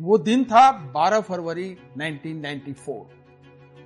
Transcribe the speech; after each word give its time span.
वो 0.00 0.18
दिन 0.18 0.44
था 0.44 0.92
12 0.92 1.20
फरवरी 1.20 1.76
1994 1.96 3.06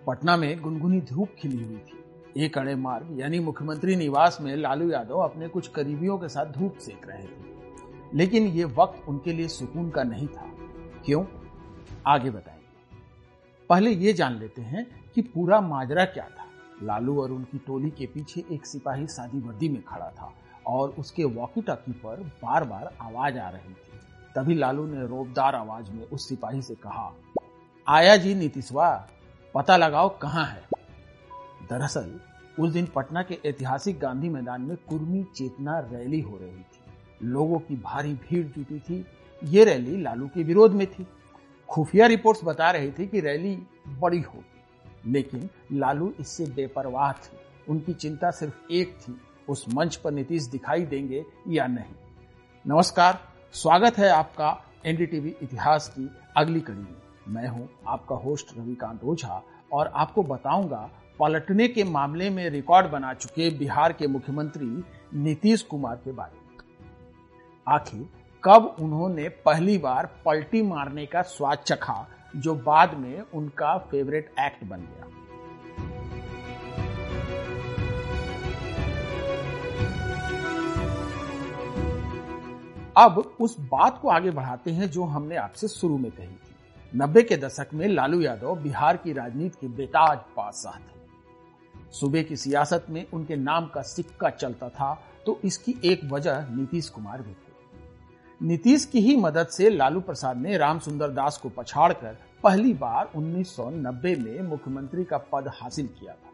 पटना 0.06 0.36
में 0.36 0.60
गुनगुनी 0.60 1.00
धूप 1.00 1.28
खिली 1.38 1.64
हुई 1.64 1.78
थी। 1.78 2.04
एक 2.44 2.58
अड़े 2.58 2.74
मार्ग, 2.74 3.20
यानी 3.20 3.38
मुख्यमंत्री 3.38 3.96
निवास 3.96 4.38
में 4.40 4.56
लालू 4.56 4.90
यादव 4.90 5.14
अपने 5.14 5.48
कुछ 5.48 5.68
करीबियों 5.68 6.18
के 6.18 6.28
साथ 6.28 6.46
धूप 6.46 6.76
सेक 6.76 7.08
रहे 7.08 7.24
थे। 7.24 7.54
लेकिन 8.14 8.46
ये 8.46 8.64
वक्त 8.64 9.08
उनके 9.08 9.32
लिए 9.32 9.48
सुकून 9.48 9.90
का 9.90 10.02
नहीं 10.02 10.28
था। 10.28 10.50
क्यों? 11.04 11.24
आगे 12.06 12.30
बताएँगे। 12.30 12.96
पहले 13.68 13.90
ये 13.90 14.12
जान 14.12 14.38
लेते 14.38 14.62
हैं 14.62 15.04
कि 15.14 15.22
पूरा 15.22 15.60
माजरा 15.60 16.04
क्या 16.04 16.24
था। 16.24 16.46
लालू 16.82 17.22
और 17.22 17.32
उनकी 17.32 17.58
टोली 17.58 17.90
के 17.90 18.06
पीछे 18.06 18.44
एक 18.52 18.66
सिपाही 18.66 19.06
सादी 19.06 19.38
वर्दी 19.38 19.68
में 19.68 19.84
खड़ा 19.84 20.10
था 20.10 20.32
और 20.66 20.90
उसके 20.90 21.24
वॉकी 21.24 21.62
टॉकी 21.62 21.92
पर 21.92 22.20
बार 22.20 22.64
बार 22.64 22.96
आवाज़ 23.00 23.38
आ 23.38 23.48
रही 23.48 23.74
थी। 23.74 23.93
तभी 24.34 24.54
लालू 24.54 24.86
ने 24.86 25.06
रोबदार 25.06 25.56
आवाज़ 25.56 25.90
में 25.90 26.04
उस 26.04 26.28
सिपाही 26.28 26.62
से 26.62 26.74
कहा, 26.74 27.12
आया 27.88 28.16
जी 28.16 28.34
नीतीशवा, 28.34 29.08
पता 29.54 29.76
लगाओ 29.76 30.18
कहाँ 30.18 30.46
है? 30.46 30.64
दरअसल, 31.70 32.20
उस 32.60 32.70
दिन 32.70 32.86
पटना 32.86 33.22
के 33.22 33.38
ऐतिहासिक 33.46 33.98
गांधी 33.98 34.28
मैदान 34.28 34.62
में 34.62 34.76
कुर्मी 34.76 35.26
चेतना 35.34 35.78
रैली 35.78 36.20
हो 36.20 36.36
रही 36.36 36.50
थी। 36.50 36.80
लोगों 37.22 37.58
की 37.58 37.76
भारी 37.76 38.14
भीड़ 38.14 38.46
जुटी 38.46 38.78
थी। 38.78 39.06
ये 39.44 39.64
रैली 39.64 40.02
लालू 40.02 40.28
के 40.28 40.42
विरोध 40.42 40.72
में 40.72 40.86
थी। 40.86 41.06
खुफिया 41.68 42.06
रिपोर्ट्स 42.06 42.44
बता 42.44 42.70
रही 42.70 42.92
थी 42.92 43.06
कि 43.06 43.20
रैली 43.20 43.62
बड़ी 43.88 44.20
होगी 44.20 44.44
लेकिन 45.12 45.50
लालू 45.72 46.14
इससे 46.20 46.46
बेपरवाह 46.46 47.12
थे। 47.12 47.36
उनकी 47.68 47.92
चिंता 47.92 48.30
सिर्फ़ 48.30 48.72
एक 48.72 48.98
थी, 49.00 49.20
उस 49.48 49.64
मंच 49.74 49.96
पर 49.96 50.12
नीतीश 50.12 50.42
दिखाई 50.42 50.82
देंगे 50.82 51.24
या 51.48 51.66
नहीं। 51.66 51.94
नमस्कार। 52.66 53.33
स्वागत 53.54 53.98
है 53.98 54.08
आपका 54.08 54.48
एनडीटीवी 54.86 55.34
इतिहास 55.42 55.88
की 55.88 56.08
अगली 56.36 56.60
कड़ी 56.60 56.78
में। 56.78 57.34
मैं 57.34 57.48
हूँ 57.48 57.68
आपका 57.88 58.14
होस्ट 58.14 58.46
रविकांत 58.58 59.04
ओझा 59.04 59.40
और 59.72 59.92
आपको 59.94 60.22
बताऊँगा 60.22 60.90
पलटने 61.20 61.68
के 61.68 61.84
मामले 61.84 62.30
में 62.30 62.48
रिकॉर्ड 62.50 62.90
बना 62.90 63.12
चुके 63.14 63.50
बिहार 63.50 63.92
के 63.92 64.06
मुख्यमंत्री 64.06 64.66
नीतीश 65.18 65.62
कुमार 65.62 65.96
के 65.96 66.12
बारे 66.12 66.38
में। 66.38 66.58
आखिर 67.66 68.08
कब 68.44 68.76
उन्होंने 68.80 69.28
पहली 69.28 69.78
बार 69.78 70.10
पलटी 70.24 70.62
मारने 70.62 71.06
का 71.06 71.22
स्वाद 71.22 71.58
चखा, 71.58 72.06
जो 72.36 72.54
बाद 72.54 72.94
में 72.94 73.22
उनका 73.34 73.76
फेवरेट 73.78 74.34
एक्ट 74.40 74.64
बन 74.64 74.80
गया? 74.80 75.13
अब 82.96 83.36
उस 83.40 83.56
बात 83.60 83.98
को 84.02 84.08
आगे 84.08 84.30
बढ़ाते 84.30 84.70
हैं 84.70 84.90
जो 84.90 85.04
हमने 85.04 85.36
आपसे 85.36 85.68
शुरू 85.68 85.96
में 85.98 86.10
कही 86.10 86.26
थी। 86.26 86.52
नब्बे 86.92 87.22
के 87.22 87.36
दशक 87.36 87.68
में 87.74 87.86
लालू 87.88 88.20
यादव 88.20 88.54
बिहार 88.54 88.96
की 88.96 89.12
राजनीति 89.12 89.56
के 89.60 89.68
बेताज 89.68 90.18
बादशाह 90.36 90.74
थे। 90.74 91.92
सूबे 91.92 92.22
की 92.22 92.36
सियासत 92.36 92.86
में 92.90 93.04
उनके 93.12 93.36
नाम 93.36 93.66
का 93.66 93.82
सिक्का 93.82 94.30
चलता 94.30 94.68
था 94.68 94.94
तो 95.26 95.38
इसकी 95.44 95.74
एक 95.84 96.04
वजह 96.04 96.46
नीतीश 96.50 96.88
कुमार 96.88 97.22
भी 97.22 97.32
थे। 97.32 97.52
नीतीश 98.40 98.84
की 98.84 99.00
ही 99.00 99.16
मदद 99.16 99.46
से 99.46 99.70
लालू 99.70 100.00
प्रसाद 100.00 100.36
ने 100.36 100.56
राम 100.56 100.78
सुंदर 100.78 101.10
दास 101.10 101.36
को 101.36 101.48
पछाड़कर 101.48 102.16
पहली 102.44 102.72
बार 102.74 103.10
1990 103.16 104.16
में 104.16 104.40
मुख्यमंत्री 104.42 105.04
का 105.04 105.18
पद 105.32 105.50
हासिल 105.54 105.86
किया 106.00 106.12
था। 106.12 106.32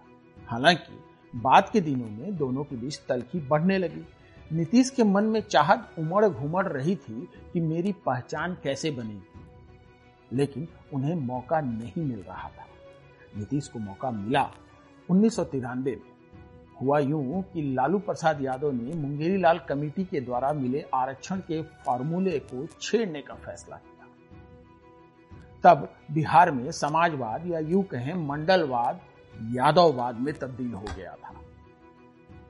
हालाँकि 0.49 1.39
बाद 1.39 1.69
के 1.73 1.81
दिनों 1.81 2.09
में 2.09 2.37
दोनों 2.37 2.65
के 2.65 2.77
बीच 2.77 3.01
तलखी 3.09 3.41
बढ़ने 3.41 3.79
लगी। 3.79 4.07
नीतीश 4.53 4.91
के 4.91 5.05
मन 5.05 5.25
में 5.25 5.41
चाहत 5.41 5.95
उमड़ 5.99 6.27
घुमड़ 6.27 6.67
रही 6.67 6.97
थी 6.97 7.29
कि 7.53 7.61
मेरी 7.61 7.93
पहचान 7.93 8.57
कैसे 8.63 8.91
बनेगी 8.91 10.37
लेकिन 10.37 10.69
उन्हें 10.95 11.15
मौका 11.15 11.61
नहीं 11.61 12.03
मिल 12.05 12.19
रहा 12.19 12.49
था। 12.49 12.67
नीतीश 13.37 13.69
को 13.69 13.79
मौका 13.79 14.11
मिला 14.11 14.51
उन्नीस 15.09 15.37
सौ 15.37 15.45
तिरानवे 15.45 15.91
में। 15.91 16.11
हुआ 16.83 16.99
यूँ 16.99 17.43
कि 17.43 17.63
लालू 17.75 17.99
प्रसाद 17.99 18.41
यादव 18.41 18.73
ने 18.73 18.95
मुंगेरी 18.95 19.39
लाल 19.39 19.59
कमेटी 19.59 20.05
के 20.05 20.21
द्वारा 20.21 20.53
मिले 20.53 20.85
आरक्षण 20.95 21.37
के 21.39 21.63
फॉर्मूले 21.63 22.39
को 22.39 22.67
छेड़ने 22.81 23.23
का 23.23 23.35
फैसला 23.35 23.77
किया। 23.77 24.07
तब 25.65 25.89
बिहार 26.11 26.51
में 26.51 26.71
समाजवाद 26.73 27.47
या 27.47 27.59
यूँ 27.59 27.83
कहें 27.83 28.15
मंडलवाद, 28.15 29.01
यादववाद 29.53 30.21
में 30.21 30.35
तब्दील 30.35 30.73
हो 30.73 30.85
गया 30.97 31.15
था। 31.15 31.35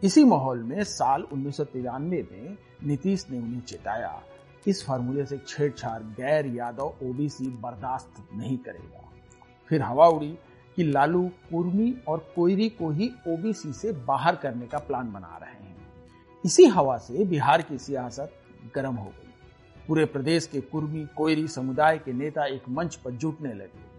इसी 0.03 0.25
माहौल 0.25 0.63
में 0.63 0.85
साल 0.85 1.23
उन्नीस 1.23 1.57
सौ 1.57 1.65
तिरानवे 1.65 2.29
में 2.33 2.57
नीतीश 2.85 3.27
ने 3.31 3.39
उन्हें 3.39 3.61
चेताया। 3.61 4.23
इस 4.67 4.87
फार्मूले 4.87 5.27
से 5.27 5.39
छेड़छाड़ 5.49 6.03
गैर 6.03 6.47
यादव 6.47 6.95
ओबीसी 7.03 7.49
बर्दाश्त 7.49 8.15
नहीं 8.35 8.59
करेगा। 8.59 9.13
फिर 9.67 9.83
हवा 9.83 10.09
उड़ी 10.09 10.39
कि 10.77 10.83
लालू, 10.83 11.29
कुर्मी 11.29 11.97
और 12.09 12.33
कोयरी 12.37 12.69
को 12.69 12.91
ही 12.91 13.11
ओबीसी 13.29 13.73
से 13.73 13.93
बाहर 13.93 14.37
करने 14.37 14.67
का 14.67 14.79
प्लान 14.79 15.13
बना 15.13 15.39
रहे 15.43 15.69
हैं। 15.69 15.77
इसी 16.45 16.65
हवा 16.65 16.99
से 16.99 17.25
बिहार 17.25 17.63
की 17.63 17.79
सियासत 17.79 18.33
गर्म 18.75 18.95
हो 18.95 19.07
गई। 19.07 19.35
पूरे 19.89 20.05
प्रदेश 20.05 20.47
के 20.47 20.61
कुर्मी, 20.61 21.07
कोयरी 21.17 21.49
समुदाय 21.49 21.99
के 21.99 22.13
नेता 22.13 22.45
एक 22.45 22.63
मंच 22.69 22.97
पर 22.97 23.11
जुटने 23.11 23.55
लगे। 23.55 23.90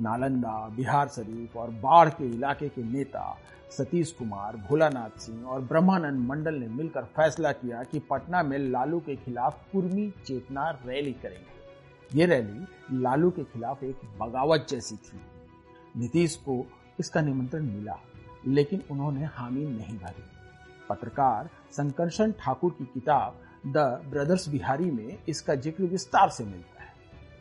नालंदा, 0.00 0.68
बिहार 0.76 1.08
शरीफ 1.08 1.56
और 1.56 1.70
बाढ़ 1.82 2.08
के 2.10 2.24
इलाके 2.26 2.68
के 2.68 2.82
नेता 2.82 3.36
सतीश 3.70 4.10
कुमार, 4.12 4.56
भोलानाथ 4.68 5.18
सिंह 5.20 5.46
और 5.46 5.60
ब्रह्मानंद 5.62 6.26
मंडल 6.28 6.54
ने 6.54 6.66
मिलकर 6.68 7.04
फैसला 7.16 7.52
किया 7.52 7.82
कि 7.82 7.98
पटना 8.10 8.42
में 8.42 8.58
लालू 8.60 9.00
के 9.00 9.16
खिलाफ 9.16 9.64
कुर्मी 9.72 10.12
चेतना 10.26 10.68
रैली 10.86 11.12
करेंगे। 11.12 12.18
ये 12.18 12.26
रैली 12.26 12.98
लालू 12.98 13.30
के 13.30 13.44
खिलाफ 13.44 13.82
एक 13.84 14.00
बगावत 14.20 14.66
जैसी 14.70 14.96
थी। 14.96 15.20
नीतीश 15.96 16.34
को 16.38 16.64
इसका 17.00 17.20
निमंत्रण 17.20 17.64
मिला, 17.64 17.98
लेकिन 18.46 18.82
उन्होंने 18.90 19.24
हामी 19.26 19.64
नहीं 19.66 19.98
भरी। 19.98 20.24
पत्रकार 20.88 21.48
संकर्षण 21.72 22.32
ठाकुर 22.40 22.70
की 22.70 22.84
किताब 22.84 23.40
द 23.66 23.78
ब्रदर्स 24.10 24.48
बिहारी 24.48 24.90
में 24.90 25.18
इसका 25.28 25.54
ज़िक्र 25.56 25.84
विस्तार 25.84 26.30
से 26.30 26.44
मिलता 26.44 26.82
है। 26.82 26.83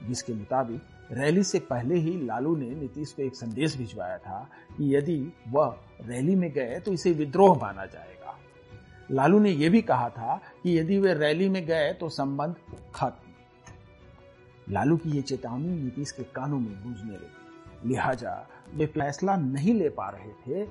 जिसके 0.08 0.34
मुताबिक 0.34 0.82
रैली 1.12 1.44
से 1.44 1.60
पहले 1.60 1.96
ही 1.96 2.20
लालू 2.26 2.56
ने 2.56 2.70
नीतीश 2.70 3.12
को 3.12 3.22
एक 3.22 3.36
संदेश 3.36 3.78
भिजवाया 3.78 4.18
था 4.18 4.48
कि 4.78 4.96
यदि 4.96 5.18
वह 5.48 5.76
रैली 6.02 6.36
में 6.36 6.52
गए 6.52 6.80
तो 6.80 6.94
इसे 6.94 7.12
विद्रोह 7.12 7.58
माना 7.58 7.86
जाएगा। 7.86 8.38
लालू 9.12 9.40
ने 9.40 9.52
यह 9.52 9.70
भी 9.70 9.82
कहा 9.82 10.10
था 10.10 10.40
कि 10.64 10.78
यदि 10.80 10.98
वे 10.98 11.14
रैली 11.14 11.50
में 11.50 11.66
गए 11.66 11.92
तो 11.94 12.10
संबंध 12.10 12.56
खत्म। 12.96 14.74
लालू 14.74 14.98
की 14.98 15.10
यह 15.10 15.22
चेतावनी 15.22 15.82
नीतीश 15.82 16.12
के 16.12 16.24
कानों 16.36 16.60
में 16.60 16.84
गूंजने 16.84 17.14
लगी। 17.14 17.90
लिहाजा 17.90 18.36
वे 18.76 18.86
फैसला 18.86 19.36
नहीं 19.36 19.74
ले 19.74 19.90
पा 19.90 20.10
रहे 20.10 20.32
थे। 20.44 20.68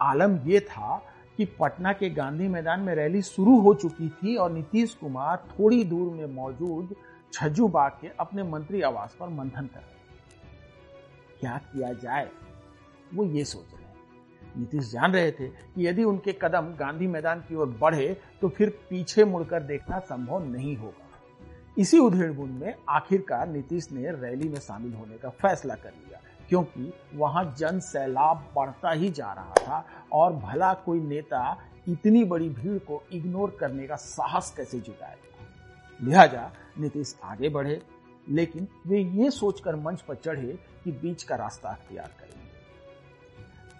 आलम 0.00 0.38
यह 0.46 0.60
था 0.60 0.96
कि 1.36 1.44
पटना 1.60 1.92
के 1.92 2.10
गांधी 2.10 2.48
मैदान 2.48 2.80
में 2.80 2.94
रैली 2.94 3.22
शुरू 3.22 3.58
हो 3.60 3.72
चुकी 3.74 4.08
थी 4.08 4.36
और 4.36 4.52
नीतीश 4.52 4.94
कुमार 4.94 5.36
थोड़ी 5.50 5.82
दूर 5.84 6.12
में 6.12 6.26
मौजूद 6.34 6.94
छज्जू 7.32 7.68
बाग 7.68 7.92
के 8.00 8.08
अपने 8.20 8.42
मंत्री 8.42 8.82
आवास 8.82 9.16
पर 9.20 9.28
मंथन 9.28 9.66
कर 9.66 9.80
रहे 9.80 9.90
क्या 11.40 11.56
किया 11.66 11.92
जाए? 11.92 12.28
वो 13.14 13.24
ये 13.24 13.44
सोच 13.44 13.72
रहे 13.72 13.82
हैं। 13.82 14.58
नीतीश 14.58 14.90
जान 14.90 15.12
रहे 15.12 15.30
थे 15.32 15.48
कि 15.48 15.86
यदि 15.86 16.04
उनके 16.04 16.32
कदम 16.32 16.74
गांधी 16.74 17.06
मैदान 17.06 17.40
की 17.40 17.54
ओर 17.54 17.68
बढ़े 17.80 18.16
तो 18.40 18.48
फिर 18.48 18.70
पीछे 18.90 19.24
मुड़कर 19.24 19.62
देखना 19.62 19.98
संभव 20.00 20.44
नहीं 20.46 20.76
होगा। 20.76 21.08
इसी 21.78 21.98
उधेड़बुन 21.98 22.50
में 22.52 22.74
आखिरकार 22.88 23.48
नीतीश 23.48 23.90
ने 23.92 24.10
रैली 24.12 24.48
में 24.48 24.58
शामिल 24.60 24.94
होने 24.94 25.18
का 25.18 25.28
फैसला 25.30 25.74
कर 25.74 25.90
लिया, 25.90 26.20
क्योंकि 26.48 26.92
वहाँ 27.14 27.44
जन 27.58 27.78
सैलाब 27.80 28.46
बढ़ता 28.56 28.90
ही 28.92 29.10
जा 29.10 29.32
रहा 29.32 29.54
था 29.58 29.84
और 30.12 30.32
भला 30.34 30.72
कोई 30.76 31.00
नेता 31.00 31.56
इतनी 31.88 32.24
बड़ी 32.24 32.48
भीड़ 32.50 32.78
को 32.78 33.02
इग्नोर 33.12 33.56
करने 33.60 33.86
का 33.86 33.96
साहस 33.96 34.52
कैसे 34.56 34.80
जुटाएगा? 34.80 35.46
लिहाजा 36.00 36.50
नीतीश 36.78 37.18
आगे 37.24 37.48
बढ़े, 37.48 37.82
लेकिन 38.28 38.68
वे 38.86 38.98
ये 38.98 39.30
सोचकर 39.30 39.76
मंच 39.76 40.00
पर 40.00 40.14
चढ़े 40.14 40.58
कि 40.84 40.92
बीच 40.92 41.22
का 41.22 41.36
रास्ता 41.36 41.68
अख्तियार 41.68 42.10
करेंगे। 42.20 42.42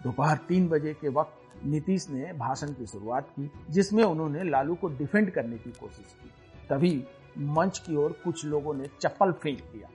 दोपहर 0.02 0.36
तीन 0.36 0.68
बजे 0.68 0.94
के 0.94 1.08
वक्त 1.08 1.64
नीतीश 1.64 2.08
ने 2.08 2.32
भाषण 2.32 2.72
की 2.72 2.86
शुरुआत 2.86 3.28
की, 3.28 3.50
जिसमें 3.70 4.04
उन्होंने 4.04 4.44
लालू 4.44 4.74
को 4.74 4.88
डिफेंड 4.88 5.30
करने 5.30 5.58
की 5.58 5.70
कोशिश 5.70 6.16
की। 6.22 6.30
तभी 6.70 7.04
मंच 7.38 7.78
की 7.78 7.96
ओर 7.96 8.20
कुछ 8.24 8.44
लोगों 8.44 8.74
ने 8.74 8.86
चप्पल 9.00 9.32
फेंक 9.32 9.60
दिया। 9.60 9.88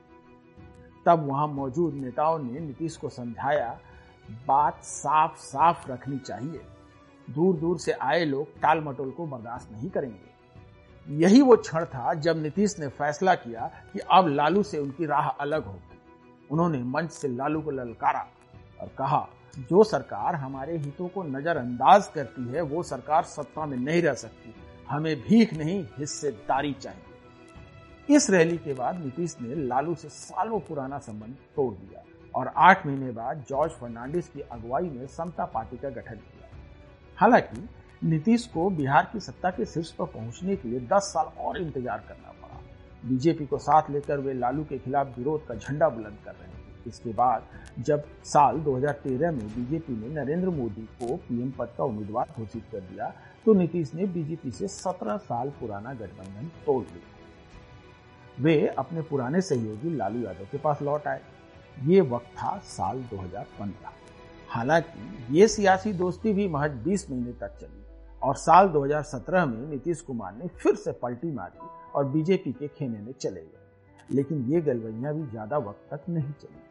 तब 1.05 1.27
वहाँ 1.27 1.47
मौजूद 1.47 1.93
नेताओं 1.93 2.39
ने 2.39 2.59
नीतीश 2.59 2.97
को 2.97 3.09
समझाया, 3.09 3.79
बात 4.47 4.83
साफ़ 4.83 5.37
साफ़ 5.37 5.91
रखनी 5.91 6.17
चाहिए। 6.17 6.61
दूर 7.29 7.55
दूर 7.55 7.77
से 7.77 7.91
आए 7.91 8.25
लोग 8.25 8.59
टाल 8.59 8.81
मटोल 8.81 9.11
को 9.11 9.25
बर्दाश्त 9.25 9.71
नहीं 9.71 9.89
करेंगे। 9.89 10.36
यही 11.09 11.41
वो 11.41 11.55
क्षण 11.57 11.85
था 11.85 12.13
जब 12.13 12.41
नीतीश 12.41 12.79
ने 12.79 12.87
फैसला 12.87 13.35
किया 13.35 13.71
कि 13.93 13.99
अब 13.99 14.27
लालू 14.27 14.63
से 14.63 14.77
उनकी 14.77 15.05
राह 15.05 15.27
अलग 15.27 15.65
होगी। 15.65 15.99
उन्होंने 16.51 16.83
मंच 16.83 17.11
से 17.11 17.27
लालू 17.27 17.61
को 17.61 17.71
ललकारा 17.71 18.27
और 18.81 18.87
कहा, 18.87 19.27
जो 19.59 19.83
सरकार 19.83 20.35
हमारे 20.35 20.77
हितों 20.77 21.07
को 21.07 21.23
नजरअंदाज 21.23 22.07
करती 22.07 22.47
है, 22.47 22.61
वो 22.61 22.83
सरकार 22.83 23.23
सत्ता 23.23 23.65
में 23.65 23.77
नहीं 23.77 24.01
रह 24.01 24.13
सकती। 24.13 24.55
हमें 24.89 25.15
भीख 25.21 25.53
नहीं, 25.53 25.83
हिस्सेदारी 25.97 26.73
चाहिए। 26.73 28.15
इस 28.15 28.29
रैली 28.29 28.57
के 28.57 28.73
बाद 28.73 28.99
नीतीश 28.99 29.35
ने 29.41 29.55
लालू 29.55 29.95
से 29.95 30.09
सालों 30.09 30.59
पुराना 30.59 30.97
संबंध 30.97 31.35
तोड़ 31.55 31.73
दिया 31.73 32.03
और 32.35 32.53
आठ 32.57 32.85
महीने 32.85 33.11
बाद 33.11 33.45
जॉर्ज 33.49 33.71
फर्नांडिस 33.71 34.29
की 34.29 34.41
अगुवाई 34.41 34.89
में 34.89 35.07
समता 35.07 35.45
पार्टी 35.45 35.77
का 35.77 35.89
गठन 35.89 36.15
किया। 36.15 36.49
हालाँकि 37.17 37.69
नीतीश 38.01 38.45
को 38.47 38.69
बिहार 38.69 39.09
की 39.13 39.19
सत्ता 39.19 39.49
के 39.51 39.65
शीर्ष 39.65 39.91
पर 39.91 40.05
पहुँचने 40.07 40.55
के 40.55 40.69
लिए 40.69 40.79
10 40.87 41.03
साल 41.03 41.31
और 41.39 41.57
इंतज़ार 41.57 42.03
करना 42.07 42.31
पड़ा। 42.31 42.59
बीजेपी 43.03 43.45
को 43.45 43.57
साथ 43.59 43.89
लेकर 43.91 44.19
वे 44.19 44.33
लालू 44.33 44.63
के 44.63 44.77
खिलाफ 44.79 45.17
विरोध 45.17 45.45
का 45.47 45.55
झंडा 45.55 45.89
बुलंद 45.89 46.17
कर 46.25 46.31
रहे 46.31 46.47
थे 46.47 46.89
इसके 46.89 47.13
बाद, 47.13 47.43
जब 47.79 48.03
साल 48.25 48.59
2013 48.59 49.31
में 49.31 49.47
बीजेपी 49.47 49.93
ने 49.95 50.13
नरेंद्र 50.15 50.49
मोदी 50.51 50.81
को 51.01 51.15
पीएम 51.19 51.51
पद 51.51 51.73
का 51.77 51.83
उम्मीदवार 51.83 52.33
घोषित 52.37 52.63
कर 52.71 52.79
दिया 52.81 53.11
तो 53.45 53.53
नीतीश 53.53 53.93
ने 53.93 54.05
बीजेपी 54.07 54.51
से 54.51 54.67
17 54.69 55.17
साल 55.19 55.49
पुराना 55.59 55.93
गठबंधन 55.93 56.51
तोड़ 56.65 56.83
लिया 56.83 58.43
वे 58.43 58.55
अपने 58.69 59.01
पुराने 59.03 59.41
सहयोगी 59.43 59.95
लालू 59.95 60.19
यादव 60.19 60.47
के 60.51 60.57
पास 60.59 60.81
लौट 60.81 61.07
आए। 61.07 61.21
ये 61.85 62.01
वक्त 62.03 62.27
था 62.37 62.57
साल 62.67 63.03
2015 63.11 63.93
हालाँकि 64.49 65.37
ये 65.37 65.47
सियासी 65.47 65.91
दोस्ती 65.93 66.33
भी 66.33 66.47
महज 66.47 66.71
20 66.83 67.09
महीने 67.09 67.31
तक 67.31 67.57
चली 67.61 67.83
और 68.21 68.35
साल 68.35 68.67
2017 68.67 69.45
में 69.45 69.67
नीतीश 69.69 70.01
कुमार 70.01 70.35
ने 70.35 70.47
फिर 70.59 70.75
से 70.75 70.91
पलटी 70.91 71.31
मारी 71.31 71.67
और 71.95 72.05
बीजेपी 72.05 72.51
के 72.51 72.67
खेमे 72.67 72.99
में 72.99 73.11
चले 73.11 73.41
गए। 73.41 74.15
लेकिन 74.15 74.45
ये 74.51 74.61
गलवैया 74.61 75.11
भी 75.11 75.23
ज़्यादा 75.23 75.57
वक्त 75.57 75.93
तक 75.93 76.09
नहीं 76.09 76.31
चली। 76.31 76.61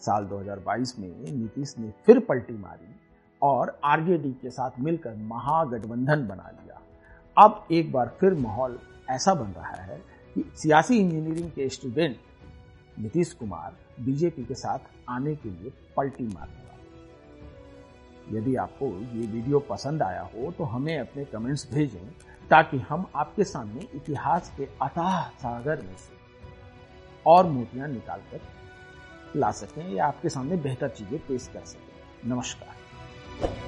साल 0.00 0.24
2022 0.24 0.98
में 0.98 1.08
नीतीश 1.32 1.74
ने 1.78 1.92
फिर 2.06 2.18
पलटी 2.18 2.58
मारी 2.58 2.94
और 3.42 3.78
आरजेडी 3.84 4.32
के 4.32 4.50
साथ 4.50 4.80
मिलकर 4.80 5.14
महागठबंधन 5.24 6.26
बना 6.28 6.50
लिया। 6.52 6.80
अब 7.36 7.66
एक 7.72 7.92
बार 7.92 8.16
फिर 8.20 8.34
माहौल 8.34 8.78
ऐसा 9.10 9.34
बन 9.34 9.52
रहा 9.52 9.82
है 9.82 10.00
कि 10.36 10.44
सियासी 10.56 10.98
इंजीनियरिंग 10.98 11.50
के 11.50 11.68
स्टूडेंट 11.68 12.16
नीतीश 12.98 13.32
कुमार 13.32 13.76
बीजेपी 14.04 14.44
के 14.44 14.54
साथ 14.54 14.78
आने 15.08 15.34
के 15.34 15.48
लिए 15.50 15.72
पलटी 15.96 16.24
मारने 16.24 16.64
यदि 18.32 18.54
आपको 18.56 18.86
ये 18.86 19.26
वीडियो 19.26 19.58
पसंद 19.68 20.02
आया 20.02 20.22
हो 20.24 20.50
तो 20.52 20.64
हमें 20.64 20.98
अपने 20.98 21.24
कमेंट्स 21.24 21.70
भेजें, 21.72 22.06
ताकि 22.50 22.78
हम 22.88 23.06
आपके 23.16 23.44
सामने 23.44 23.86
इतिहास 23.94 24.52
के 24.56 24.68
अथाह 24.82 25.28
सागर 25.38 25.82
में 25.82 25.96
से 25.96 26.14
और 27.26 27.46
मोतियाँ 27.46 27.88
निकालकर 27.88 28.40
ला 29.36 29.50
सकें 29.52 29.88
या 29.92 30.06
आपके 30.06 30.28
सामने 30.28 30.56
बेहतर 30.56 30.88
चीज़ें 30.88 31.18
पेश 31.18 31.48
कर 31.52 31.64
सकें। 31.64 32.28
नमस्कार। 32.30 33.65